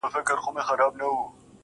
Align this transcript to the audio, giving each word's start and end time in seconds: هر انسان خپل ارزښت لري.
هر 0.03 0.07
انسان 0.21 0.37
خپل 0.43 0.59
ارزښت 0.71 0.95
لري. 0.99 1.15